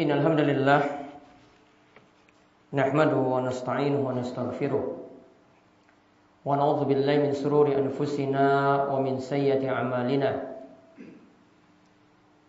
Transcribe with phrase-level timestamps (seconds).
[0.00, 0.80] إن الحمد لله
[2.72, 4.84] نحمده ونستعينه ونستغفره
[6.48, 8.46] ونعوذ بالله من سرور أنفسنا
[8.88, 10.30] ومن سيئة أعمالنا.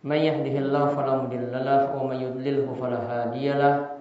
[0.00, 4.00] من يهده الله فلا مضل له ومن يضلله فلا هادي له.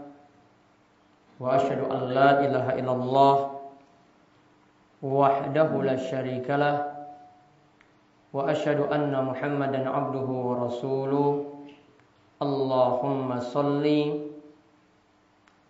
[1.43, 3.35] وأشهد أن لا إله إلا الله
[5.03, 6.75] وحده لا شريك له.
[8.31, 11.27] وأشهد أن محمدا عبده ورسوله.
[12.41, 13.85] اللهم صل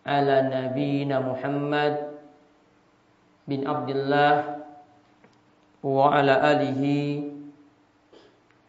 [0.08, 1.96] على نبينا محمد
[3.48, 4.36] بن عبد الله
[5.84, 6.84] وعلى آله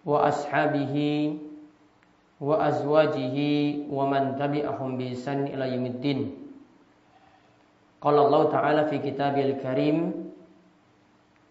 [0.02, 0.96] وأصحابه
[2.42, 3.38] وأزواجه
[3.86, 6.20] ومن تبعهم بإحسان إلى يوم الدين
[8.02, 9.96] قال الله تعالى في كتابه الكريم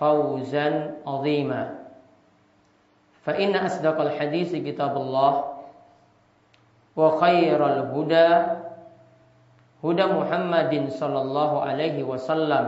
[0.00, 0.68] فوزا
[1.06, 1.62] عظيما
[3.24, 5.32] فإن أصدق الحديث كتاب الله
[6.96, 8.28] وخير الهدى
[9.84, 12.64] هدى محمد صلى الله عليه وسلم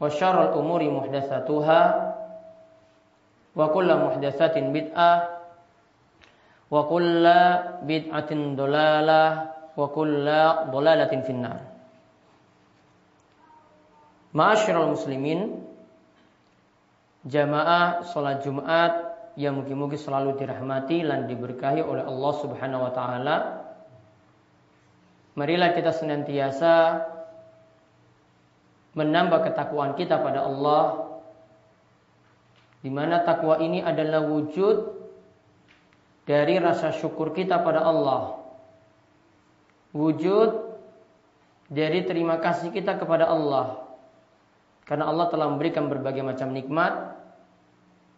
[0.00, 1.80] وشر الأمور محدثاتها
[3.56, 5.12] وكل محدثة بدعة
[6.70, 7.24] وكل
[7.82, 9.22] بدعة ضلالة
[9.76, 10.26] وكل
[10.70, 11.60] ضلالة في النار
[14.28, 15.56] Ma'asyiral muslimin
[17.23, 23.35] Jamaah sholat Jumat yang mungkin-mungkin selalu dirahmati dan diberkahi oleh Allah Subhanahu wa taala.
[25.33, 27.01] Marilah kita senantiasa
[28.93, 31.09] menambah ketakwaan kita pada Allah
[32.85, 34.93] di mana takwa ini adalah wujud
[36.27, 38.43] dari rasa syukur kita pada Allah.
[39.95, 40.75] Wujud
[41.71, 43.92] dari terima kasih kita kepada Allah.
[44.83, 47.15] Karena Allah telah memberikan berbagai macam nikmat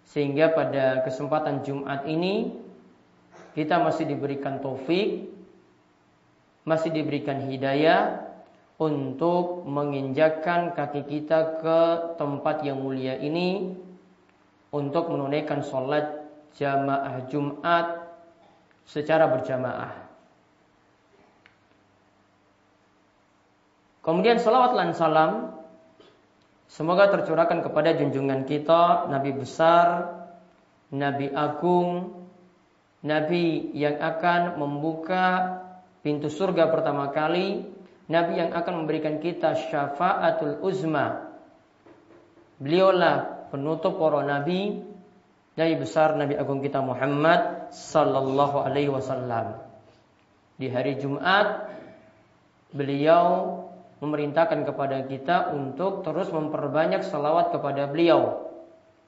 [0.05, 2.53] sehingga pada kesempatan Jumat ini
[3.53, 5.29] kita masih diberikan taufik,
[6.65, 8.25] masih diberikan hidayah
[8.75, 11.79] untuk menginjakkan kaki kita ke
[12.19, 13.71] tempat yang mulia ini
[14.75, 16.27] untuk menunaikan sholat
[16.59, 18.11] jamaah Jumat
[18.83, 19.93] secara berjamaah.
[24.03, 25.31] Kemudian salawat dan salam
[26.65, 30.11] Semoga tercurahkan kepada junjungan kita Nabi besar,
[30.89, 32.25] Nabi agung,
[33.05, 35.61] Nabi yang akan membuka
[36.01, 37.69] pintu surga pertama kali,
[38.09, 41.33] Nabi yang akan memberikan kita syafaatul uzma.
[42.61, 44.81] Beliaulah penutup para nabi,
[45.57, 49.57] Nabi besar, Nabi agung kita Muhammad sallallahu alaihi wasallam.
[50.55, 51.67] Di hari Jumat
[52.71, 53.64] beliau
[54.05, 58.45] memerintahkan kepada kita untuk terus memperbanyak salawat kepada beliau.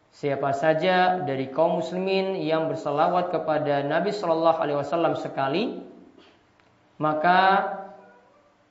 [0.09, 5.77] Siapa saja dari kaum muslimin yang bersalawat kepada Nabi Shallallahu Alaihi Wasallam sekali,
[6.97, 7.69] maka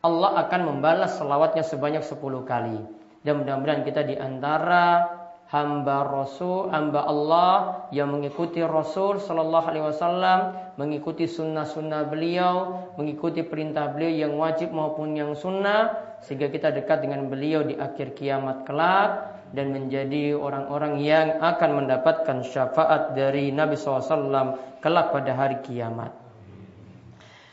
[0.03, 2.78] Allah akan membalas salawatnya sebanyak 10 kali.
[3.22, 5.16] Dan mudah-mudahan kita di antara
[5.47, 10.41] hamba Rasul, hamba Allah yang mengikuti Rasul Sallallahu Alaihi Wasallam,
[10.75, 12.54] mengikuti sunnah-sunnah beliau,
[12.98, 18.19] mengikuti perintah beliau yang wajib maupun yang sunnah, sehingga kita dekat dengan beliau di akhir
[18.19, 25.63] kiamat kelak dan menjadi orang-orang yang akan mendapatkan syafaat dari Nabi SAW kelak pada hari
[25.63, 26.10] kiamat.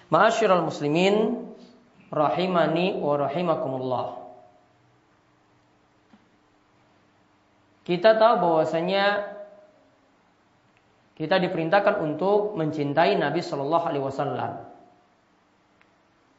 [0.10, 1.46] Ma'asyiral muslimin
[2.10, 4.23] rahimani wa rahimakumullah.
[7.84, 9.36] Kita tahu bahwasanya
[11.20, 14.52] kita diperintahkan untuk mencintai Nabi Shallallahu Alaihi Wasallam.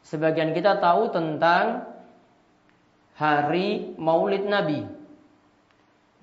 [0.05, 1.85] Sebagian kita tahu tentang
[3.17, 4.89] hari Maulid Nabi,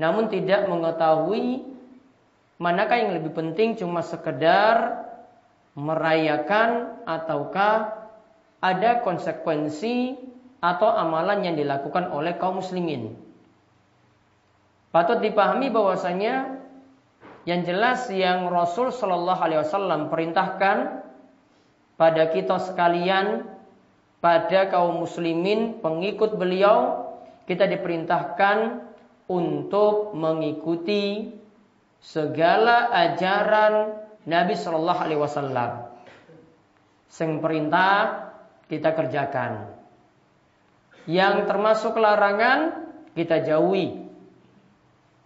[0.02, 1.66] namun tidak mengetahui
[2.58, 5.06] manakah yang lebih penting cuma sekedar
[5.78, 8.10] merayakan ataukah
[8.62, 10.18] ada konsekuensi
[10.62, 13.18] atau amalan yang dilakukan oleh kaum muslimin.
[14.92, 16.60] Patut dipahami bahwasanya
[17.48, 21.02] yang jelas yang Rasul Shallallahu Alaihi Wasallam perintahkan
[21.96, 23.48] pada kita sekalian,
[24.20, 27.08] pada kaum muslimin pengikut beliau,
[27.48, 28.84] kita diperintahkan
[29.32, 31.32] untuk mengikuti
[32.04, 33.96] segala ajaran
[34.28, 35.72] Nabi Shallallahu Alaihi Wasallam.
[37.08, 38.28] Sing perintah
[38.68, 39.72] kita kerjakan.
[41.10, 44.11] Yang termasuk larangan kita jauhi.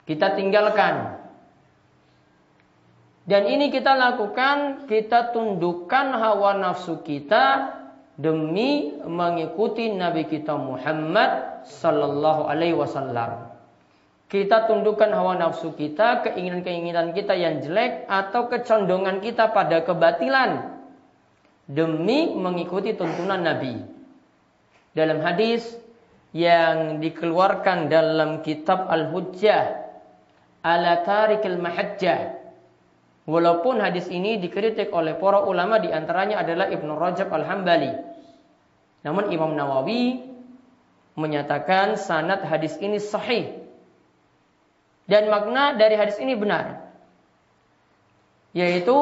[0.06, 1.25] Kita tinggalkan.
[3.25, 7.74] Dan ini kita lakukan, kita tundukkan hawa nafsu kita
[8.22, 13.50] demi mengikuti Nabi kita Muhammad sallallahu alaihi wasallam.
[14.30, 20.81] Kita tundukkan hawa nafsu kita, keinginan-keinginan kita yang jelek atau kecondongan kita pada kebatilan
[21.66, 23.74] demi mengikuti tuntunan Nabi.
[24.94, 25.66] Dalam hadis
[26.30, 29.85] yang dikeluarkan dalam kitab Al-Hujjah
[30.65, 32.41] ala tarikil mahajjah
[33.25, 37.89] Walaupun hadis ini dikritik oleh para ulama di antaranya adalah Ibnu Rajab Al-Hambali.
[39.01, 40.29] Namun Imam Nawawi
[41.17, 43.65] menyatakan sanad hadis ini sahih.
[45.09, 46.85] Dan makna dari hadis ini benar.
[48.53, 48.94] Yaitu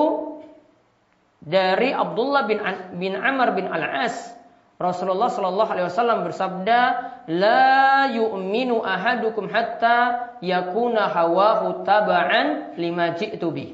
[1.43, 2.63] dari Abdullah bin
[2.95, 4.15] bin Amr bin Al-As
[4.81, 6.79] Rasulullah Shallallahu Alaihi Wasallam bersabda,
[7.29, 8.09] لا
[8.83, 13.69] ahadukum hatta yakuna hawahu taba'an lima ji'tu bih.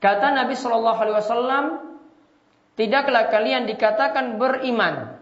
[0.00, 1.64] Kata Nabi Shallallahu Alaihi Wasallam,
[2.78, 5.20] tidaklah kalian dikatakan beriman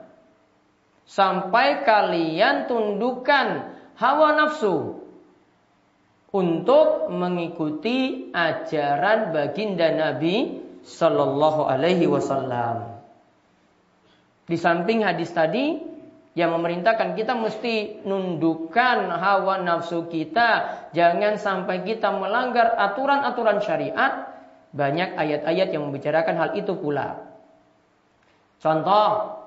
[1.09, 5.03] sampai kalian tundukkan hawa nafsu
[6.31, 12.98] untuk mengikuti ajaran baginda Nabi Shallallahu Alaihi Wasallam.
[14.49, 15.77] Di samping hadis tadi
[16.33, 24.29] yang memerintahkan kita mesti nundukkan hawa nafsu kita, jangan sampai kita melanggar aturan-aturan syariat
[24.73, 27.17] banyak ayat-ayat yang membicarakan hal itu pula.
[28.59, 29.39] Contoh,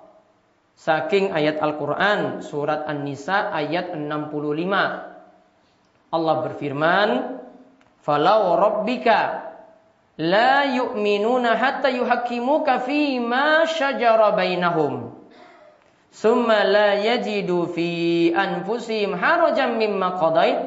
[0.77, 5.09] saking ayat Al-Quran, surat An-Nisa ayat 65.
[6.11, 7.09] Allah berfirman,
[8.01, 9.50] Falau rabbika
[10.19, 15.15] la yu'minuna hatta yuhakimuka fi ma syajara bainahum.
[16.11, 20.59] Summa la yajidu fi anfusihim harajan mimma qadait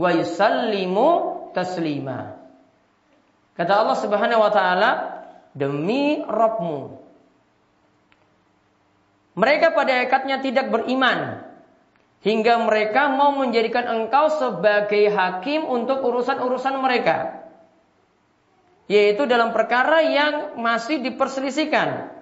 [0.00, 1.08] wa yusallimu
[1.52, 2.40] taslima.
[3.52, 4.90] Kata Allah Subhanahu wa taala,
[5.52, 6.96] demi Rabbmu.
[9.36, 11.44] Mereka pada ekatnya tidak beriman
[12.24, 17.41] hingga mereka mau menjadikan engkau sebagai hakim untuk urusan-urusan mereka.
[18.92, 22.12] Yaitu dalam perkara yang masih diperselisihkan.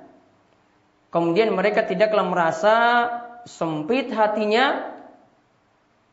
[1.11, 2.77] Kemudian mereka tidaklah merasa
[3.43, 4.95] sempit hatinya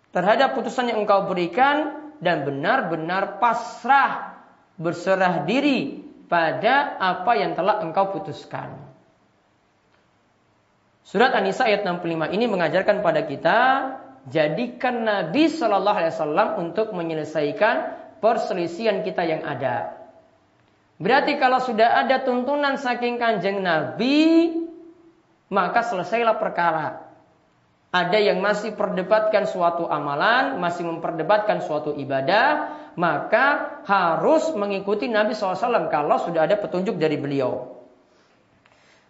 [0.09, 4.41] terhadap putusan yang engkau berikan dan benar-benar pasrah
[4.81, 8.73] berserah diri pada apa yang telah engkau putuskan.
[11.05, 13.59] Surat An-Nisa ayat 65 ini mengajarkan pada kita
[14.27, 17.75] jadikan Nabi Shallallahu Alaihi Wasallam untuk menyelesaikan
[18.19, 20.06] perselisihan kita yang ada.
[20.97, 24.49] Berarti kalau sudah ada tuntunan saking kanjeng Nabi,
[25.53, 27.05] maka selesailah perkara.
[27.93, 35.87] Ada yang masih perdebatkan suatu amalan, masih memperdebatkan suatu ibadah, maka harus mengikuti Nabi SAW
[35.87, 37.77] kalau sudah ada petunjuk dari beliau.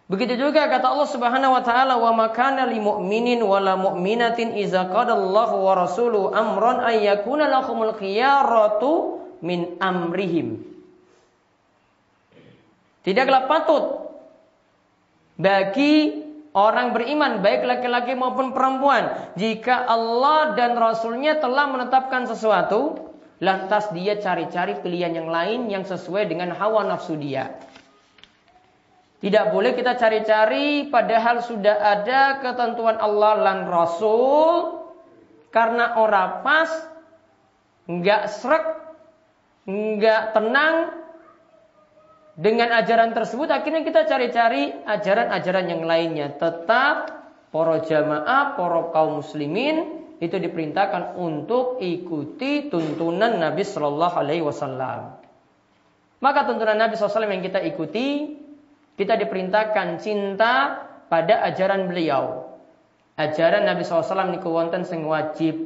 [0.08, 5.56] Begitu juga kata Allah Subhanahu wa taala wa makana lil mu'minin wala mu'minatin idza qadallahu
[5.68, 10.67] wa rasuluhu amran ay yakuna lahumul khiyaratu min amrihim.
[13.08, 13.84] Tidaklah patut.
[15.40, 16.12] Bagi
[16.52, 23.08] orang beriman baik laki-laki maupun perempuan jika Allah dan Rasulnya telah menetapkan sesuatu
[23.40, 27.56] lantas dia cari-cari pilihan yang lain yang sesuai dengan hawa nafsu dia.
[29.24, 34.84] Tidak boleh kita cari-cari padahal sudah ada ketentuan Allah dan Rasul.
[35.48, 36.68] Karena orang pas
[37.88, 38.64] nggak serak
[39.64, 41.07] nggak tenang
[42.38, 46.30] dengan ajaran tersebut akhirnya kita cari-cari ajaran-ajaran yang lainnya.
[46.38, 47.10] Tetap
[47.50, 55.18] para jamaah, para kaum muslimin itu diperintahkan untuk ikuti tuntunan Nabi Shallallahu Alaihi Wasallam.
[56.22, 58.38] Maka tuntunan Nabi SAW yang kita ikuti,
[58.98, 62.54] kita diperintahkan cinta pada ajaran beliau.
[63.14, 65.58] Ajaran Nabi SAW niku wonten sing wajib,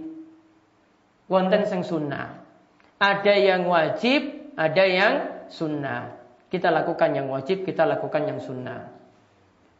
[1.28, 2.44] wonten sing sunnah.
[3.00, 5.12] Ada yang wajib, ada yang
[5.48, 6.21] sunnah.
[6.52, 8.92] Kita lakukan yang wajib, kita lakukan yang sunnah.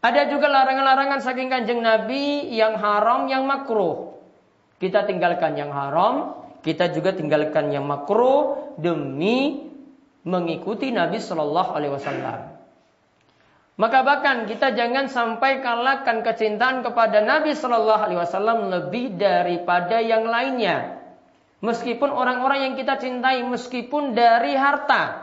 [0.01, 4.17] Ada juga larangan-larangan saking kanjeng Nabi yang haram, yang makruh.
[4.81, 9.69] Kita tinggalkan yang haram, kita juga tinggalkan yang makruh demi
[10.25, 12.41] mengikuti Nabi Shallallahu Alaihi Wasallam.
[13.77, 20.25] Maka bahkan kita jangan sampai kalahkan kecintaan kepada Nabi Shallallahu Alaihi Wasallam lebih daripada yang
[20.25, 21.05] lainnya.
[21.63, 25.22] Meskipun orang-orang yang kita cintai, meskipun dari harta.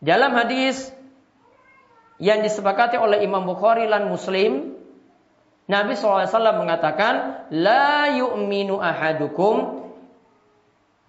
[0.00, 0.92] Dalam hadis
[2.20, 4.76] yang disepakati oleh Imam Bukhari dan Muslim,
[5.66, 6.28] Nabi SAW
[6.60, 9.88] mengatakan, La yu'minu ahadukum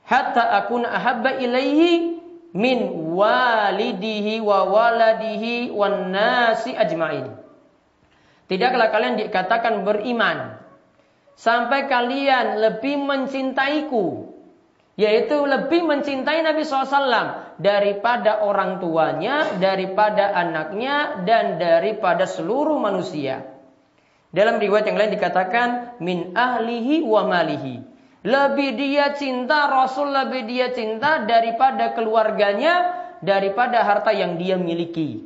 [0.07, 2.17] hatta akun ahabba ilaihi
[2.55, 2.77] min
[3.13, 7.35] walidihi wa waladihi wan nasi ajmain.
[8.47, 10.55] Tidaklah kalian dikatakan beriman
[11.35, 14.31] sampai kalian lebih mencintaiku
[14.97, 23.45] yaitu lebih mencintai Nabi SAW daripada orang tuanya, daripada anaknya, dan daripada seluruh manusia.
[24.29, 25.69] Dalam riwayat yang lain dikatakan
[26.01, 27.81] min ahlihi wa malihi.
[28.27, 35.25] Lebih dia cinta Rasul lebih dia cinta daripada keluarganya, daripada harta yang dia miliki.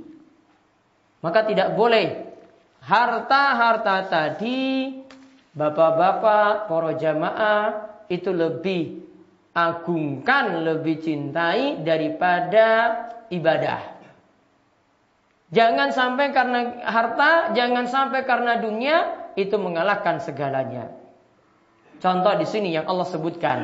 [1.20, 2.32] Maka tidak boleh
[2.82, 5.02] harta-harta tadi
[5.52, 7.64] bapak-bapak, para jamaah
[8.08, 9.11] itu lebih
[9.52, 12.68] agungkan, lebih cintai daripada
[13.28, 14.02] ibadah.
[15.52, 18.98] Jangan sampai karena harta, jangan sampai karena dunia
[19.36, 20.88] itu mengalahkan segalanya.
[22.00, 23.60] Contoh di sini yang Allah sebutkan.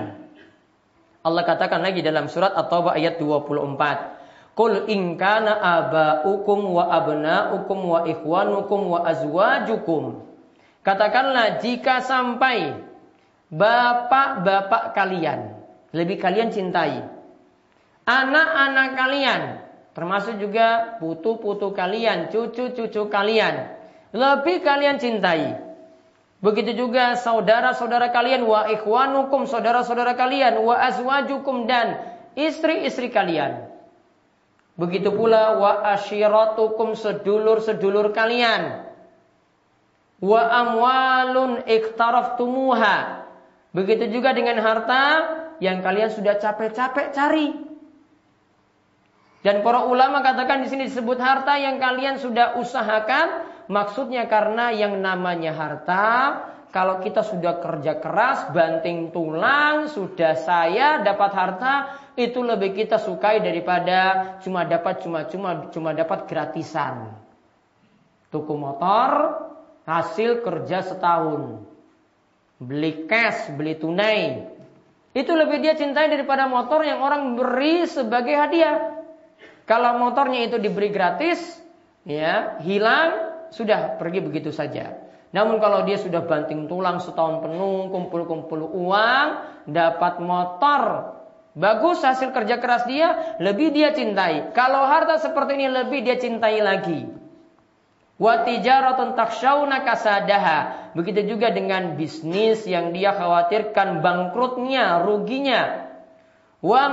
[1.24, 4.56] Allah katakan lagi dalam surat At-Taubah ayat 24.
[4.58, 10.26] Qul in kana aba'ukum wa abna'ukum wa ikhwanukum wa azwajukum
[10.82, 12.74] Katakanlah jika sampai
[13.54, 15.57] bapak-bapak kalian
[15.98, 17.02] lebih kalian cintai.
[18.06, 19.42] Anak-anak kalian
[19.98, 23.74] termasuk juga putu-putu kalian, cucu-cucu kalian
[24.14, 25.58] lebih kalian cintai.
[26.38, 31.98] Begitu juga saudara-saudara kalian wa ikhwanukum saudara-saudara kalian wa azwajukum dan
[32.38, 33.66] istri-istri kalian.
[34.78, 38.86] Begitu pula wa asyiratukum sedulur-sedulur kalian
[40.22, 43.26] wa amwalun iktaraftumuha.
[43.74, 45.04] Begitu juga dengan harta
[45.64, 47.48] yang kalian sudah capek-capek cari.
[49.46, 55.00] Dan para ulama katakan di sini disebut harta yang kalian sudah usahakan, maksudnya karena yang
[55.00, 56.06] namanya harta
[56.68, 61.74] kalau kita sudah kerja keras, banting tulang, sudah saya dapat harta,
[62.20, 67.16] itu lebih kita sukai daripada cuma dapat cuma cuma cuma dapat gratisan.
[68.28, 69.42] Tuku motor,
[69.88, 71.64] hasil kerja setahun.
[72.60, 74.44] Beli cash, beli tunai.
[75.18, 79.02] Itu lebih dia cintai daripada motor yang orang beri sebagai hadiah.
[79.66, 81.58] Kalau motornya itu diberi gratis,
[82.06, 84.94] ya hilang, sudah pergi begitu saja.
[85.34, 89.28] Namun kalau dia sudah banting tulang setahun penuh, kumpul-kumpul uang,
[89.66, 90.82] dapat motor,
[91.58, 94.54] bagus hasil kerja keras dia, lebih dia cintai.
[94.54, 97.10] Kalau harta seperti ini lebih dia cintai lagi.
[98.18, 100.90] Wa tijaratun takhshawna kasadaha.
[100.98, 105.86] Begitu juga dengan bisnis yang dia khawatirkan bangkrutnya, ruginya.
[106.66, 106.90] Wa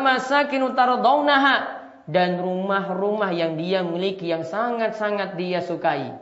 [2.04, 6.12] dan rumah-rumah yang dia miliki yang sangat-sangat dia sukai.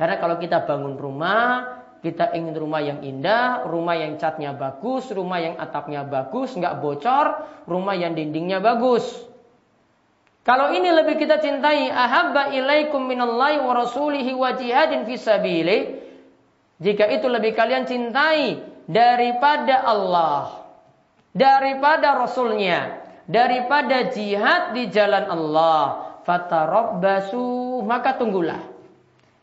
[0.00, 5.36] Karena kalau kita bangun rumah, kita ingin rumah yang indah, rumah yang catnya bagus, rumah
[5.36, 9.04] yang atapnya bagus, nggak bocor, rumah yang dindingnya bagus.
[10.40, 16.00] Kalau ini lebih kita cintai, ahabba ilaikum minallahi wa rasulihi wa jihadin fisabili.
[16.80, 18.56] Jika itu lebih kalian cintai
[18.88, 20.64] daripada Allah,
[21.36, 28.69] daripada Rasulnya, daripada jihad di jalan Allah, fatarabbasu maka tunggulah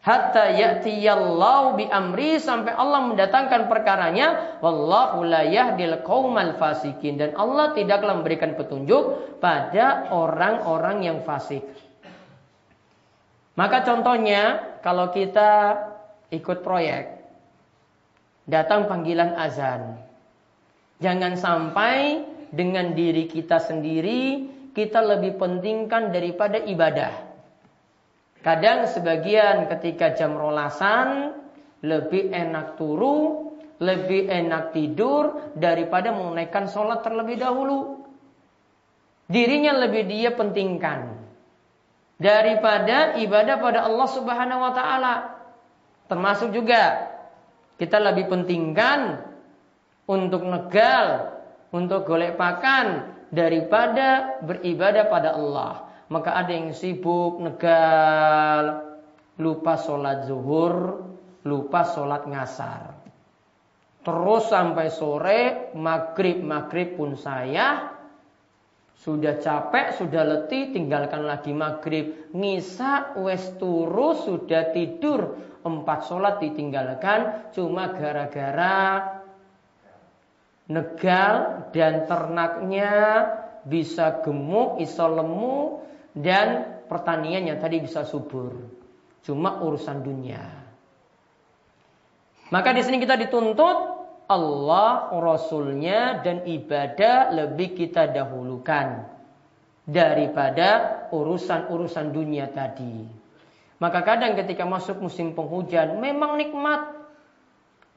[0.08, 7.76] hatta ya'tiyallahu bi amri sampai Allah mendatangkan perkaranya wallahu la yahdil qaumal fasikin dan Allah
[7.76, 11.68] tidaklah memberikan petunjuk pada orang-orang yang fasik.
[13.60, 15.76] Maka contohnya kalau kita
[16.32, 17.20] ikut proyek
[18.48, 20.00] datang panggilan azan.
[21.04, 22.24] Jangan sampai
[22.56, 27.27] dengan diri kita sendiri kita lebih pentingkan daripada ibadah.
[28.48, 31.36] Kadang sebagian ketika jam rolasan
[31.84, 33.52] lebih enak turu,
[33.84, 38.08] lebih enak tidur daripada menunaikan sholat terlebih dahulu.
[39.28, 41.28] Dirinya lebih dia pentingkan
[42.16, 45.16] daripada ibadah pada Allah Subhanahu wa taala.
[46.08, 47.04] Termasuk juga
[47.76, 49.28] kita lebih pentingkan
[50.08, 51.36] untuk negal,
[51.76, 58.88] untuk golek pakan daripada beribadah pada Allah maka ada yang sibuk negal
[59.38, 61.04] lupa sholat zuhur,
[61.44, 62.96] lupa sholat ngasar.
[64.08, 65.42] Terus sampai sore,
[65.76, 67.92] maghrib-maghrib pun saya,
[68.98, 72.32] sudah capek, sudah letih, tinggalkan lagi maghrib.
[72.32, 75.36] Ngisa, wes turu, sudah tidur.
[75.68, 79.20] Empat sholat ditinggalkan, cuma gara-gara
[80.72, 82.92] negal dan ternaknya
[83.68, 85.84] bisa gemuk, iso lemu,
[86.18, 88.54] dan pertaniannya tadi bisa subur.
[89.22, 90.42] Cuma urusan dunia.
[92.48, 93.78] Maka di sini kita dituntut
[94.28, 99.08] Allah, Rasulnya dan ibadah lebih kita dahulukan
[99.88, 103.08] daripada urusan-urusan dunia tadi.
[103.78, 106.97] Maka kadang ketika masuk musim penghujan memang nikmat.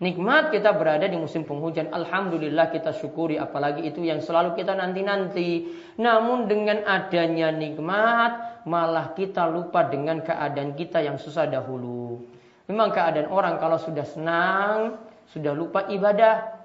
[0.01, 1.93] Nikmat kita berada di musim penghujan.
[1.93, 5.69] Alhamdulillah kita syukuri apalagi itu yang selalu kita nanti-nanti.
[6.01, 12.25] Namun dengan adanya nikmat malah kita lupa dengan keadaan kita yang susah dahulu.
[12.65, 14.97] Memang keadaan orang kalau sudah senang
[15.31, 16.59] sudah lupa ibadah.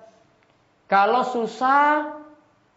[0.85, 2.17] Kalau susah,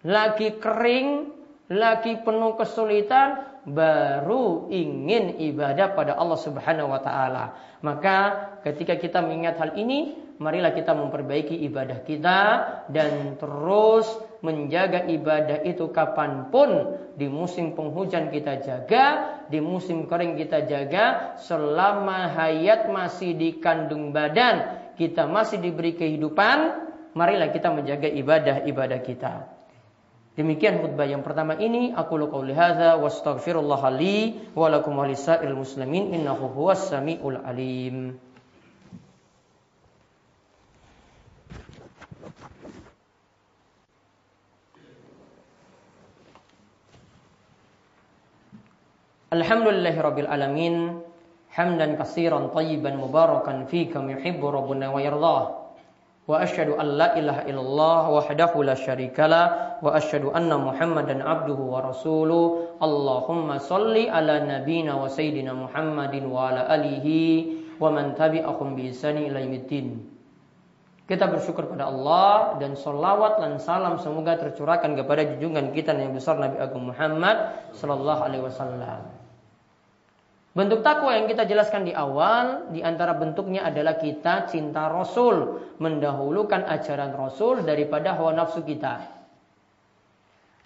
[0.05, 1.33] lagi kering,
[1.73, 7.45] lagi penuh kesulitan, baru ingin ibadah pada Allah Subhanahu wa taala.
[7.85, 8.17] Maka
[8.65, 12.41] ketika kita mengingat hal ini, marilah kita memperbaiki ibadah kita
[12.89, 14.07] dan terus
[14.39, 19.05] menjaga ibadah itu kapan pun di musim penghujan kita jaga,
[19.51, 26.87] di musim kering kita jaga, selama hayat masih di kandung badan kita masih diberi kehidupan,
[27.19, 29.35] marilah kita menjaga ibadah-ibadah kita.
[30.39, 36.15] Demikian khutbah yang pertama ini aku qauli hadza wastaghfirullah li wa lakum wa lisa'il muslimin
[36.15, 36.71] innahu
[37.43, 38.15] alim.
[49.29, 51.05] Alhamdulillahirabbil alamin
[51.53, 55.69] hamdan katsiran tayyiban mubarakan fi kama yuhibbu rabbuna wa yardah
[56.25, 61.85] wa asyhadu an la ilaha illallah wahdahu la syarikalah wa asyhadu anna muhammadan abduhu wa
[61.93, 62.73] rasuluh.
[62.81, 69.29] Allahumma salli ala nabiyyina wa sayyidina Muhammadin wa ala alihi wa man tabi'ahum bi ihsani
[69.29, 69.45] ila
[71.09, 76.37] kita bersyukur pada Allah dan salawat dan salam semoga tercurahkan kepada junjungan kita yang besar
[76.37, 79.18] Nabi Agung Muhammad sallallahu alaihi wasallam.
[80.59, 86.67] Bentuk takwa yang kita jelaskan di awal, di antara bentuknya adalah kita cinta Rasul, mendahulukan
[86.67, 89.07] ajaran Rasul daripada hawa nafsu kita.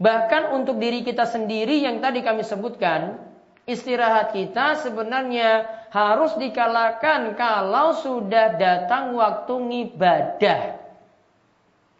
[0.01, 3.21] Bahkan untuk diri kita sendiri yang tadi kami sebutkan,
[3.69, 10.82] istirahat kita sebenarnya harus dikalahkan kalau sudah datang waktu ngibadah.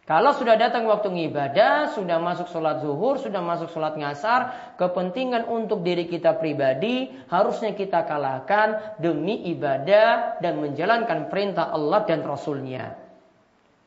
[0.03, 5.79] Kalau sudah datang waktu ibadah, sudah masuk sholat zuhur, sudah masuk sholat ngasar, kepentingan untuk
[5.79, 12.99] diri kita pribadi harusnya kita kalahkan demi ibadah dan menjalankan perintah Allah dan Rasulnya.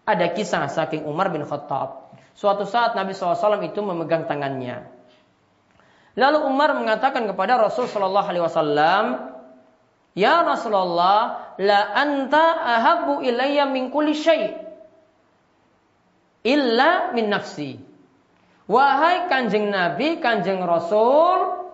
[0.09, 2.17] Ada kisah saking Umar bin Khattab.
[2.33, 4.89] Suatu saat Nabi SAW itu memegang tangannya.
[6.17, 9.05] Lalu Umar mengatakan kepada Rasul Shallallahu Alaihi Wasallam,
[10.17, 14.17] Ya Rasulullah, la anta ahabu ilayya min kulli
[16.47, 17.75] illa min nafsi.
[18.71, 21.67] Wahai kanjeng Nabi, kanjeng Rasul,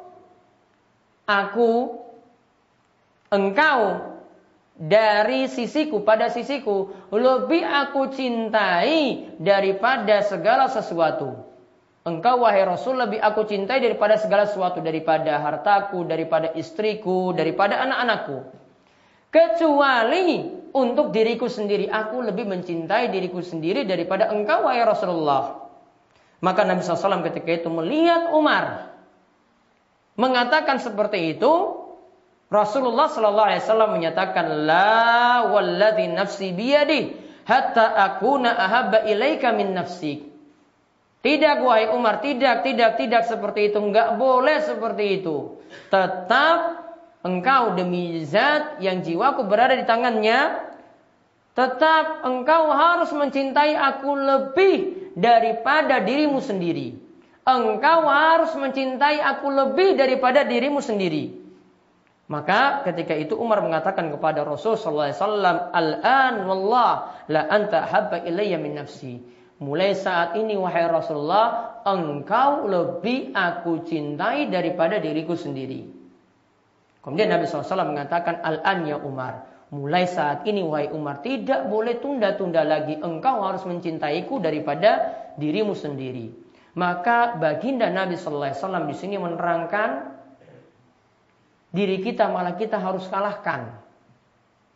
[1.29, 2.01] aku,
[3.33, 4.13] engkau,
[4.77, 11.37] dari sisiku, pada sisiku, lebih aku cintai daripada segala sesuatu.
[12.03, 14.83] Engkau wahai Rasul lebih aku cintai daripada segala sesuatu.
[14.83, 18.43] Daripada hartaku, daripada istriku, daripada anak-anakku.
[19.31, 21.89] Kecuali untuk diriku sendiri.
[21.89, 25.63] Aku lebih mencintai diriku sendiri daripada engkau wahai Rasulullah.
[26.43, 28.91] Maka Nabi SAW ketika itu melihat Umar
[30.19, 31.53] mengatakan seperti itu,
[32.53, 37.15] Rasulullah Sallallahu Alaihi Wasallam menyatakan, La walladhi nafsi biyadi
[37.47, 40.29] hatta akuna ahabba ilaika min nafsik.
[41.23, 43.79] Tidak wahai Umar, tidak, tidak, tidak seperti itu.
[43.79, 45.63] Enggak boleh seperti itu.
[45.87, 46.82] Tetap
[47.23, 50.59] engkau demi zat yang jiwaku berada di tangannya,
[51.55, 54.77] tetap engkau harus mencintai aku lebih
[55.15, 56.99] daripada dirimu sendiri.
[57.43, 61.43] Engkau harus mencintai aku lebih daripada dirimu sendiri.
[62.31, 66.93] Maka ketika itu Umar mengatakan kepada Rasul sallallahu alaihi wasallam, "Al-an wallah
[67.27, 69.21] la anta habba ilayya min nafsi."
[69.63, 76.02] Mulai saat ini wahai Rasulullah, engkau lebih aku cintai daripada diriku sendiri.
[77.03, 79.51] Kemudian Nabi SAW mengatakan, Al-an ya Umar.
[79.73, 83.01] Mulai saat ini wahai Umar, tidak boleh tunda-tunda lagi.
[83.01, 86.31] Engkau harus mencintaiku daripada dirimu sendiri.
[86.77, 88.53] Maka baginda Nabi SAW
[88.89, 90.13] di sini menerangkan
[91.73, 93.81] diri kita malah kita harus kalahkan.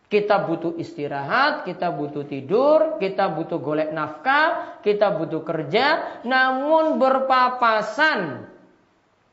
[0.06, 8.46] Kita butuh istirahat, kita butuh tidur, kita butuh golek nafkah, kita butuh kerja, namun berpapasan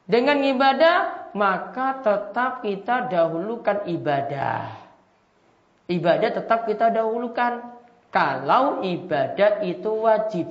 [0.10, 4.70] dengan ibadah, maka tetap kita dahulukan ibadah.
[5.90, 7.82] Ibadah tetap kita dahulukan.
[8.14, 10.48] Kalau ibadah itu wajib.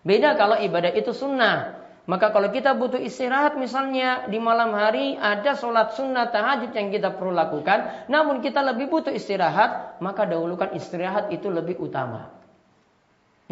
[0.00, 1.76] Beda kalau ibadah itu sunnah.
[2.08, 7.12] Maka kalau kita butuh istirahat misalnya di malam hari ada sholat sunnah tahajud yang kita
[7.12, 8.08] perlu lakukan.
[8.08, 10.00] Namun kita lebih butuh istirahat.
[10.00, 12.32] Maka dahulukan istirahat itu lebih utama.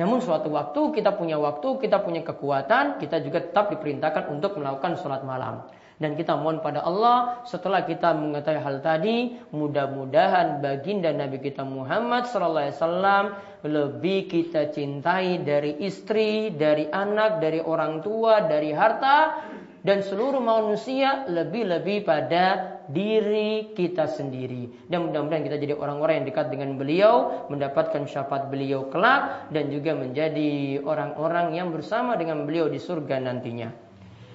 [0.01, 4.97] Namun suatu waktu kita punya waktu, kita punya kekuatan, kita juga tetap diperintahkan untuk melakukan
[5.01, 5.69] sholat malam.
[5.97, 12.29] Dan kita mohon pada Allah setelah kita mengetahui hal tadi, mudah-mudahan baginda Nabi kita Muhammad
[12.29, 13.25] sallallahu alaihi wasallam
[13.65, 19.41] lebih kita cintai dari istri, dari anak, dari orang tua, dari harta
[19.87, 24.91] dan seluruh manusia lebih-lebih pada diri kita sendiri.
[24.91, 29.95] Dan mudah-mudahan kita jadi orang-orang yang dekat dengan beliau, mendapatkan syafaat beliau kelak dan juga
[29.95, 33.86] menjadi orang-orang yang bersama dengan beliau di surga nantinya.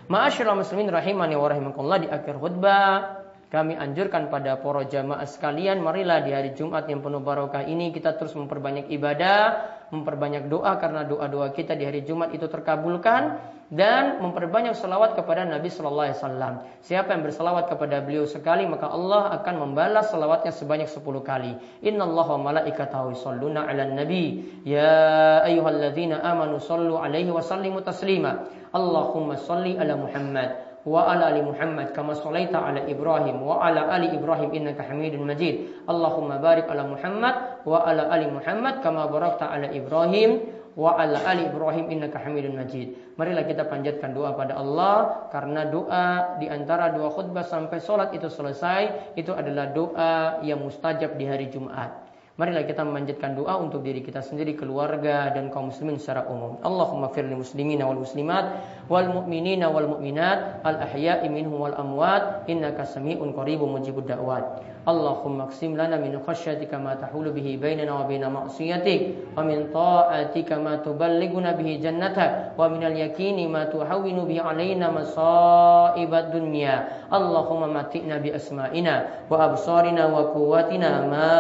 [0.10, 6.24] Ma'asyiral muslimin rahimani wa rahimakumullah di akhir khutbah kami anjurkan pada para jamaah sekalian marilah
[6.24, 11.52] di hari Jumat yang penuh barokah ini kita terus memperbanyak ibadah, memperbanyak doa karena doa-doa
[11.52, 16.54] kita di hari Jumat itu terkabulkan dan memperbanyak salawat kepada Nabi Sallallahu Alaihi Wasallam.
[16.84, 21.56] Siapa yang bersalawat kepada beliau sekali maka Allah akan membalas salawatnya sebanyak 10 kali.
[21.88, 28.44] Inna Allah wa malaikatahu yusalluna ala nabi ya ayyuhalladzina amanu sallu alaihi wa sallimu taslima.
[28.76, 34.12] Allahumma salli ala Muhammad wa ala ali Muhammad kama sallaita ala Ibrahim wa ala ali
[34.12, 35.88] Ibrahim innaka Hamidun Majid.
[35.88, 41.48] Allahumma barik ala Muhammad wa ala ali Muhammad kama barakta ala Ibrahim wa ala ali
[41.48, 43.16] Ibrahim innaka Hamidun Majid.
[43.20, 48.32] Marilah kita panjatkan doa pada Allah karena doa di antara dua khutbah sampai solat itu
[48.32, 52.12] selesai itu adalah doa yang mustajab di hari Jumat.
[52.40, 56.58] Marilah kita memanjatkan doa untuk diri kita sendiri, keluarga dan kaum muslimin secara umum.
[56.64, 58.58] Allahumma firli muslimina wal muslimat
[58.88, 64.64] wal mu'minina wal mu'minat al ahya'i minhum wal amwat innaka sami'un qaribun mujibud da'wat.
[64.89, 69.01] اللهم اقسم لنا من خشيتك ما تحول به بيننا وبين معصيتك
[69.37, 76.77] ومن طاعتك ما تبلغنا به جنتك ومن اليقين ما تهون به علينا مصائب الدنيا
[77.13, 78.95] اللهم متئنا بأسمائنا
[79.31, 81.31] وأبصارنا وقواتنا ما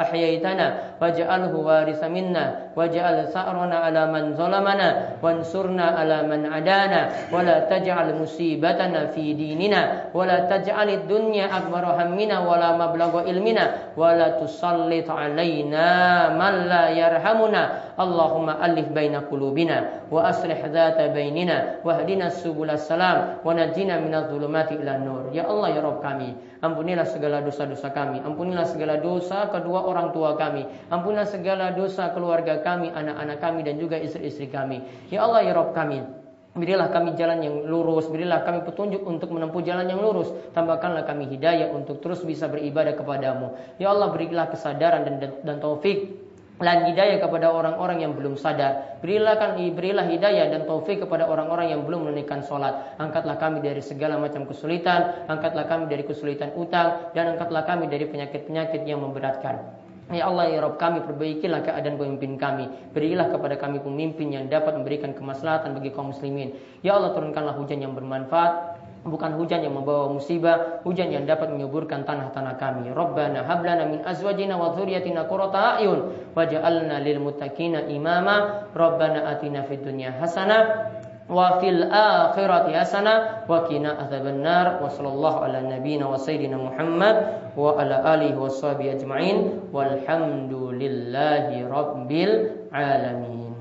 [0.00, 0.66] أحييتنا
[1.00, 2.44] واجعله وارث منا
[2.76, 4.88] واجعل ثأرنا على من ظلمنا
[5.22, 7.00] وانصرنا على من عدانا
[7.32, 13.63] ولا تجعل مصيبتنا في ديننا ولا تجعل الدنيا أكبر همنا quwwatina wala mablagha ilmina
[13.97, 17.89] wala tusallit alaina man la yarhamuna.
[17.99, 24.79] Allahumma alif baina qulubina wa aslih dhata bainina wahdina subul salam wa najina minadh dhulumati
[24.79, 25.33] ila nur.
[25.35, 26.31] Ya Allah ya Rabb kami
[26.63, 32.59] ampunilah segala dosa-dosa kami ampunilah segala dosa kedua orang tua kami ampunilah segala dosa keluarga
[32.63, 34.79] kami anak-anak kami dan juga istri-istri kami.
[35.11, 36.18] Ya Allah ya Rabb kami
[36.59, 40.27] Berilah kami jalan yang lurus, berilah kami petunjuk untuk menempuh jalan yang lurus.
[40.51, 43.55] Tambahkanlah kami hidayah untuk terus bisa beribadah kepadamu.
[43.79, 45.15] Ya Allah berilah kesadaran dan,
[45.47, 46.19] dan, taufik
[46.59, 48.99] dan hidayah kepada orang-orang yang belum sadar.
[48.99, 52.99] Berilah kan berilah hidayah dan taufik kepada orang-orang yang belum menunaikan sholat.
[52.99, 58.03] Angkatlah kami dari segala macam kesulitan, angkatlah kami dari kesulitan utang, dan angkatlah kami dari
[58.11, 59.78] penyakit-penyakit yang memberatkan.
[60.09, 62.65] Ya Allah ya Rabb kami perbaikilah keadaan pemimpin kami.
[62.97, 66.57] Berilah kepada kami pemimpin yang dapat memberikan kemaslahatan bagi kaum muslimin.
[66.81, 68.81] Ya Allah turunkanlah hujan yang bermanfaat.
[68.99, 72.91] Bukan hujan yang membawa musibah, hujan yang dapat menyuburkan tanah-tanah kami.
[72.91, 78.67] Rabbana hablana min azwajina wa dhurriyyatina qurrata a'yun waj'alna lil muttaqina imama.
[78.75, 80.98] Rabbana atina fid dunya hasanah
[81.29, 86.17] wa fil akhirati hasanah wa qina adzabannar wa sallallahu ala nabiyyina wa
[86.57, 87.15] Muhammad
[87.55, 92.33] wa ala alihi washabihi ajma'in walhamdulillahi rabbil
[92.73, 93.55] alamin.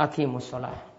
[0.00, 0.89] Aqimus shalah.